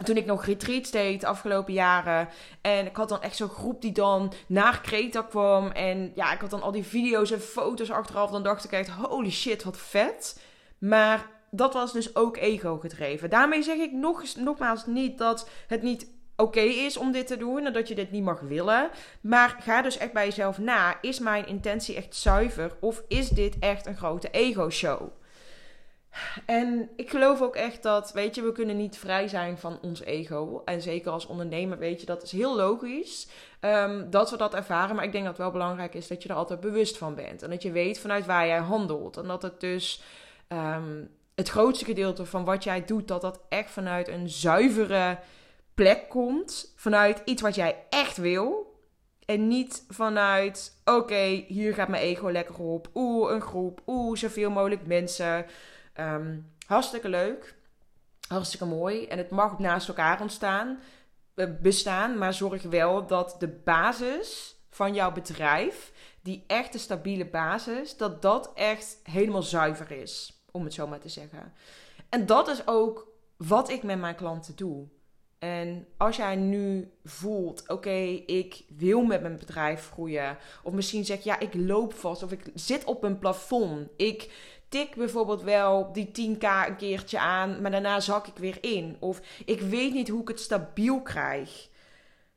toen 0.05 0.17
ik 0.17 0.27
nog 0.27 0.45
retreats 0.45 0.91
deed 0.91 1.21
de 1.21 1.27
afgelopen 1.27 1.73
jaren. 1.73 2.29
En 2.61 2.87
ik 2.87 2.97
had 2.97 3.09
dan 3.09 3.23
echt 3.23 3.37
zo'n 3.37 3.49
groep 3.49 3.81
die 3.81 3.93
dan 3.93 4.33
naar 4.47 4.81
Kreta 4.81 5.23
kwam. 5.23 5.71
En 5.71 6.13
ja, 6.15 6.33
ik 6.33 6.41
had 6.41 6.51
dan 6.51 6.63
al 6.63 6.73
die 6.73 6.85
video's 6.85 7.31
en 7.31 7.41
foto's 7.41 7.91
achteraf. 7.91 8.31
Dan 8.31 8.43
dacht 8.43 8.65
ik 8.65 8.73
echt, 8.73 8.89
holy 8.89 9.31
shit, 9.31 9.65
wat 9.65 9.79
vet. 9.79 10.41
Maar 10.79 11.27
dat 11.51 11.73
was 11.73 11.93
dus 11.93 12.17
ook 12.17 12.37
ego 12.37 12.79
gedreven. 12.79 13.31
Daarmee 13.31 13.63
zeg 13.63 13.79
ik 13.79 13.93
nog, 13.93 14.37
nogmaals 14.37 14.87
niet 14.87 15.19
dat 15.19 15.49
het 15.67 15.83
niet 15.83 16.07
oké 16.37 16.61
is 16.61 16.97
om 16.97 17.13
dit 17.13 17.27
te 17.27 17.37
doen. 17.37 17.67
En 17.67 17.73
dat 17.73 17.89
je 17.89 17.95
dit 17.95 18.11
niet 18.11 18.25
mag 18.25 18.41
willen. 18.41 18.91
Maar 19.21 19.57
ga 19.61 19.83
dus 19.83 19.99
echt 19.99 20.13
bij 20.13 20.25
jezelf 20.25 20.59
na. 20.59 20.99
Is 21.01 21.19
mijn 21.19 21.47
intentie 21.47 21.97
echt 21.97 22.17
zuiver? 22.17 22.77
Of 22.81 23.03
is 23.09 23.29
dit 23.29 23.57
echt 23.59 23.87
een 23.87 23.97
grote 23.97 24.31
ego-show? 24.31 25.21
En 26.47 26.91
ik 26.97 27.11
geloof 27.11 27.43
ook 27.43 27.57
echt 27.57 27.83
dat, 27.83 28.13
weet 28.13 28.35
je, 28.35 28.43
we 28.43 28.53
kunnen 28.53 28.77
niet 28.77 28.99
vrij 28.99 29.29
zijn 29.29 29.59
van 29.59 29.79
ons 29.83 30.03
ego. 30.03 30.63
En 30.65 30.83
zeker 30.83 31.11
als 31.11 31.27
ondernemer, 31.27 31.79
weet 31.79 32.01
je, 32.01 32.07
dat 32.07 32.23
is 32.23 32.33
heel 32.33 32.57
logisch 32.57 33.29
um, 33.61 34.11
dat 34.11 34.31
we 34.31 34.37
dat 34.37 34.55
ervaren. 34.55 34.97
Maar 34.97 35.05
ik 35.05 35.13
denk 35.13 35.25
dat 35.25 35.33
het 35.33 35.43
wel 35.43 35.53
belangrijk 35.53 35.95
is 35.95 36.07
dat 36.07 36.23
je 36.23 36.29
er 36.29 36.35
altijd 36.35 36.61
bewust 36.61 36.99
van 36.99 37.15
bent. 37.15 37.43
En 37.43 37.51
dat 37.51 37.63
je 37.63 37.73
weet 37.73 37.99
vanuit 37.99 38.27
waar 38.27 38.47
jij 38.47 38.59
handelt. 38.59 39.17
En 39.17 39.27
dat 39.27 39.43
het 39.43 39.61
dus 39.61 40.03
um, 40.49 41.11
het 41.35 41.49
grootste 41.49 41.85
gedeelte 41.85 42.27
van 42.27 42.45
wat 42.45 42.65
jij 42.65 42.85
doet, 42.85 43.09
dat 43.09 43.21
dat 43.21 43.41
echt 43.49 43.71
vanuit 43.71 44.09
een 44.09 44.29
zuivere 44.29 45.19
plek 45.75 46.09
komt. 46.09 46.73
Vanuit 46.77 47.23
iets 47.25 47.43
wat 47.43 47.55
jij 47.55 47.77
echt 47.91 48.17
wil. 48.17 48.71
En 49.25 49.49
niet 49.49 49.85
vanuit, 49.89 50.81
oké, 50.85 51.45
hier 51.47 51.75
gaat 51.75 51.89
mijn 51.89 52.03
ego 52.03 52.31
lekker 52.31 52.59
op. 52.59 52.89
Oeh, 52.95 53.33
een 53.33 53.41
groep. 53.41 53.81
Oeh, 53.87 54.17
zoveel 54.17 54.51
mogelijk 54.51 54.87
mensen. 54.87 55.47
Um, 56.01 56.53
hartstikke 56.67 57.09
leuk. 57.09 57.55
Hartstikke 58.29 58.65
mooi. 58.65 59.07
En 59.07 59.19
het 59.19 59.31
mag 59.31 59.59
naast 59.59 59.89
elkaar 59.89 60.21
ontstaan, 60.21 60.81
eh, 61.35 61.47
bestaan. 61.61 62.19
Maar 62.19 62.35
zorg 62.35 62.63
wel 62.63 63.07
dat 63.07 63.37
de 63.39 63.49
basis 63.49 64.57
van 64.71 64.95
jouw 64.95 65.13
bedrijf, 65.13 65.93
die 66.23 66.45
echte 66.47 66.79
stabiele 66.79 67.27
basis, 67.27 67.97
dat 67.97 68.23
dat 68.23 68.51
echt 68.55 68.99
helemaal 69.03 69.43
zuiver 69.43 69.91
is. 69.91 70.43
Om 70.51 70.65
het 70.65 70.75
zo 70.75 70.87
maar 70.87 71.01
te 71.01 71.09
zeggen. 71.09 71.53
En 72.09 72.27
dat 72.27 72.49
is 72.49 72.67
ook 72.67 73.09
wat 73.37 73.71
ik 73.71 73.83
met 73.83 73.99
mijn 73.99 74.15
klanten 74.15 74.57
doe. 74.57 74.89
En 75.39 75.87
als 75.97 76.17
jij 76.17 76.37
nu 76.37 76.93
voelt, 77.05 77.69
oké, 77.69 77.99
ik 78.27 78.65
wil 78.77 79.03
met 79.03 79.23
mijn 79.23 79.39
bedrijf 79.39 79.91
groeien. 79.91 80.39
Of 80.63 80.73
misschien 80.73 81.05
zeg 81.05 81.19
je, 81.19 81.31
ja, 81.31 81.39
ik 81.39 81.55
loop 81.55 81.95
vast. 81.95 82.23
Of 82.23 82.33
ik 82.33 82.51
zit 82.55 82.85
op 82.85 83.03
een 83.03 83.19
plafond. 83.19 83.89
Ik 83.97 84.31
tik 84.73 84.95
bijvoorbeeld 84.95 85.43
wel 85.43 85.93
die 85.93 86.07
10k 86.07 86.43
een 86.69 86.77
keertje 86.77 87.19
aan, 87.19 87.61
maar 87.63 87.71
daarna 87.71 88.01
zak 88.01 88.27
ik 88.27 88.37
weer 88.37 88.59
in. 88.61 88.97
Of 88.99 89.21
ik 89.45 89.61
weet 89.61 89.93
niet 89.93 90.09
hoe 90.09 90.21
ik 90.21 90.29
het 90.29 90.41
stabiel 90.41 91.01
krijg. 91.03 91.69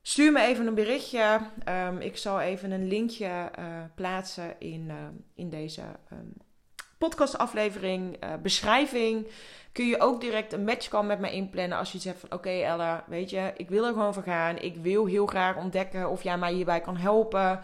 Stuur 0.01 0.31
me 0.31 0.41
even 0.41 0.67
een 0.67 0.73
berichtje. 0.73 1.39
Ehm, 1.63 1.97
ik 1.97 2.17
zal 2.17 2.39
even 2.39 2.71
een 2.71 2.87
linkje 2.87 3.51
uh, 3.59 3.65
plaatsen 3.95 4.55
in, 4.59 4.85
uh, 4.87 4.95
in 5.35 5.49
deze 5.49 5.81
um, 6.11 6.33
podcastaflevering, 6.97 8.23
uh, 8.23 8.29
beschrijving. 8.41 9.27
Kun 9.71 9.87
je 9.87 9.99
ook 9.99 10.21
direct 10.21 10.53
een 10.53 10.63
matchcall 10.63 11.03
met 11.03 11.19
me 11.19 11.31
inplannen 11.31 11.77
als 11.77 11.91
je 11.91 11.99
zegt 11.99 12.19
van 12.19 12.33
oké 12.33 12.49
Ella, 12.49 13.03
weet 13.07 13.29
je, 13.29 13.53
ik 13.57 13.69
wil 13.69 13.85
er 13.85 13.93
gewoon 13.93 14.13
voor 14.13 14.23
gaan. 14.23 14.57
Ik 14.57 14.75
wil 14.75 15.05
heel 15.05 15.25
graag 15.25 15.55
ontdekken 15.55 16.09
of 16.09 16.23
jij 16.23 16.37
mij 16.37 16.53
hierbij 16.53 16.81
kan 16.81 16.97
helpen. 16.97 17.59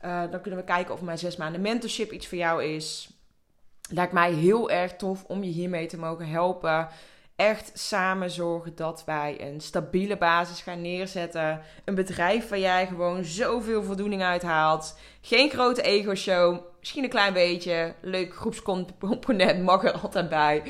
dan 0.00 0.40
kunnen 0.40 0.60
we 0.60 0.64
kijken 0.64 0.94
of 0.94 1.00
mijn 1.00 1.18
zes 1.18 1.36
maanden 1.36 1.60
mentorship 1.60 2.12
iets 2.12 2.26
voor 2.26 2.38
jou 2.38 2.64
is. 2.64 3.13
Lijkt 3.90 4.12
mij 4.12 4.32
heel 4.32 4.70
erg 4.70 4.96
tof 4.96 5.24
om 5.24 5.42
je 5.42 5.50
hiermee 5.50 5.86
te 5.86 5.98
mogen 5.98 6.28
helpen 6.28 6.88
echt 7.36 7.70
samen 7.74 8.30
zorgen 8.30 8.74
dat 8.74 9.02
wij 9.06 9.36
een 9.40 9.60
stabiele 9.60 10.16
basis 10.16 10.60
gaan 10.60 10.82
neerzetten. 10.82 11.60
Een 11.84 11.94
bedrijf 11.94 12.48
waar 12.48 12.58
jij 12.58 12.86
gewoon 12.86 13.24
zoveel 13.24 13.82
voldoening 13.82 14.22
uit 14.22 14.42
haalt. 14.42 14.98
Geen 15.20 15.50
grote 15.50 15.82
ego-show. 15.82 16.58
Misschien 16.78 17.04
een 17.04 17.10
klein 17.10 17.32
beetje. 17.32 17.94
Leuk 18.00 18.34
groepscomponent 18.34 19.62
mag 19.62 19.84
er 19.84 19.92
altijd 19.92 20.28
bij. 20.28 20.62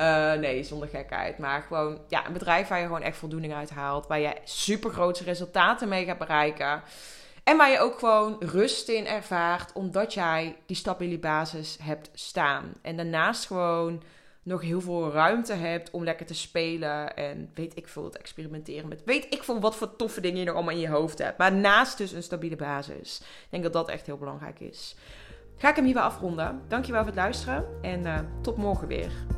Uh, 0.00 0.32
nee, 0.32 0.62
zonder 0.62 0.88
gekheid. 0.88 1.38
Maar 1.38 1.62
gewoon 1.62 1.98
ja, 2.08 2.26
een 2.26 2.32
bedrijf 2.32 2.68
waar 2.68 2.78
je 2.78 2.86
gewoon 2.86 3.02
echt 3.02 3.16
voldoening 3.16 3.54
uit 3.54 3.70
haalt. 3.70 4.06
Waar 4.06 4.20
je 4.20 4.32
super 4.44 4.90
grote 4.90 5.24
resultaten 5.24 5.88
mee 5.88 6.04
gaat 6.04 6.18
bereiken. 6.18 6.82
En 7.48 7.56
waar 7.56 7.70
je 7.70 7.78
ook 7.78 7.98
gewoon 7.98 8.36
rust 8.40 8.88
in 8.88 9.06
ervaart. 9.06 9.72
Omdat 9.72 10.14
jij 10.14 10.56
die 10.66 10.76
stabiele 10.76 11.18
basis 11.18 11.78
hebt 11.82 12.10
staan. 12.14 12.72
En 12.82 12.96
daarnaast 12.96 13.46
gewoon 13.46 14.02
nog 14.42 14.60
heel 14.60 14.80
veel 14.80 15.12
ruimte 15.12 15.52
hebt 15.52 15.90
om 15.90 16.04
lekker 16.04 16.26
te 16.26 16.34
spelen. 16.34 17.16
En 17.16 17.50
weet 17.54 17.76
ik 17.76 17.88
veel, 17.88 18.10
te 18.10 18.18
experimenteren 18.18 18.88
met. 18.88 19.02
Weet 19.04 19.26
ik 19.30 19.42
veel 19.42 19.60
wat 19.60 19.76
voor 19.76 19.96
toffe 19.96 20.20
dingen 20.20 20.38
je 20.38 20.44
nog 20.44 20.54
allemaal 20.54 20.74
in 20.74 20.80
je 20.80 20.88
hoofd 20.88 21.18
hebt. 21.18 21.38
Maar 21.38 21.52
naast 21.52 21.98
dus 21.98 22.12
een 22.12 22.22
stabiele 22.22 22.56
basis. 22.56 23.18
Ik 23.20 23.46
denk 23.50 23.62
dat 23.62 23.72
dat 23.72 23.88
echt 23.88 24.06
heel 24.06 24.18
belangrijk 24.18 24.60
is. 24.60 24.96
Ga 25.56 25.68
ik 25.68 25.76
hem 25.76 25.84
hierbij 25.84 26.02
afronden. 26.02 26.62
Dankjewel 26.68 27.00
voor 27.00 27.10
het 27.10 27.20
luisteren. 27.20 27.64
En 27.82 28.00
uh, 28.00 28.18
tot 28.42 28.56
morgen 28.56 28.88
weer. 28.88 29.37